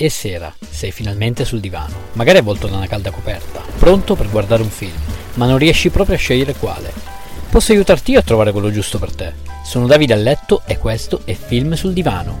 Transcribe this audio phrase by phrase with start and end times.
[0.00, 4.62] È sera, sei finalmente sul divano, magari avvolto da una calda coperta, pronto per guardare
[4.62, 4.96] un film,
[5.34, 6.90] ma non riesci proprio a scegliere quale.
[7.50, 9.34] Posso aiutarti io a trovare quello giusto per te.
[9.62, 12.38] Sono Davide a letto e questo è Film sul divano.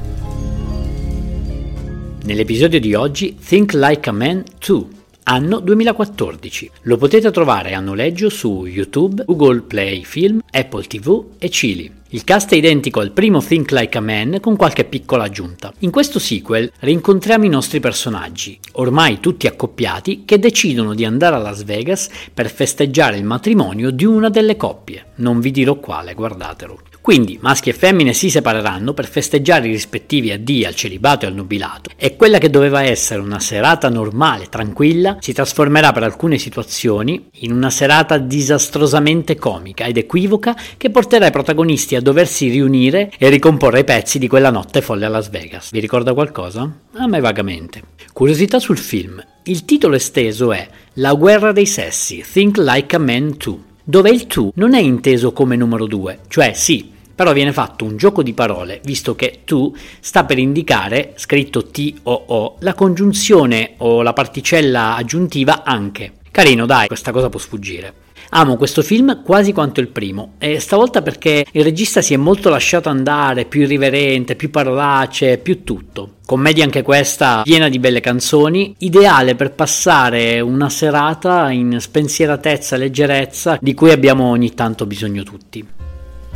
[2.24, 4.84] Nell'episodio di oggi Think Like a Man 2
[5.24, 6.70] anno 2014.
[6.84, 11.99] Lo potete trovare a noleggio su YouTube, Google Play Film, Apple TV e Chili.
[12.12, 15.72] Il cast è identico al primo Think Like a Man con qualche piccola aggiunta.
[15.80, 21.38] In questo sequel rincontriamo i nostri personaggi, ormai tutti accoppiati, che decidono di andare a
[21.38, 25.12] Las Vegas per festeggiare il matrimonio di una delle coppie.
[25.16, 26.80] Non vi dirò quale, guardatelo.
[27.02, 31.34] Quindi maschi e femmine si separeranno per festeggiare i rispettivi addii al celibato e al
[31.34, 37.28] nubilato e quella che doveva essere una serata normale, tranquilla, si trasformerà per alcune situazioni
[37.40, 43.28] in una serata disastrosamente comica ed equivoca che porterà i protagonisti a doversi riunire e
[43.28, 45.70] ricomporre i pezzi di quella notte folle a Las Vegas.
[45.70, 46.70] Vi ricorda qualcosa?
[46.94, 47.82] A me vagamente.
[48.12, 49.24] Curiosità sul film.
[49.44, 54.28] Il titolo esteso è La guerra dei sessi, Think Like a Man 2 dove il
[54.28, 58.32] to non è inteso come numero 2, cioè sì, però viene fatto un gioco di
[58.32, 65.64] parole, visto che to sta per indicare, scritto T-O-O, la congiunzione o la particella aggiuntiva
[65.64, 66.12] anche.
[66.30, 67.92] Carino, dai, questa cosa può sfuggire.
[68.30, 72.48] Amo questo film quasi quanto il primo, e stavolta perché il regista si è molto
[72.48, 76.16] lasciato andare, più irriverente, più parolacce, più tutto.
[76.26, 82.78] Commedia anche questa, piena di belle canzoni, ideale per passare una serata in spensieratezza e
[82.78, 85.66] leggerezza di cui abbiamo ogni tanto bisogno tutti.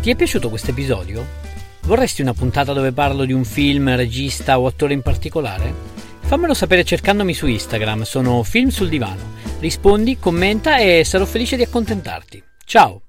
[0.00, 1.24] Ti è piaciuto questo episodio?
[1.82, 5.72] Vorresti una puntata dove parlo di un film, regista o attore in particolare?
[6.20, 9.32] Fammelo sapere cercandomi su Instagram, sono Film sul Divano.
[9.64, 12.44] Rispondi, commenta e sarò felice di accontentarti.
[12.66, 13.03] Ciao!